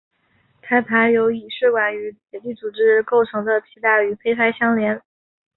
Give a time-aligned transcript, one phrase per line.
[0.63, 4.99] 胎盘由以血管与结缔组织构成的脐带与胚胎相连。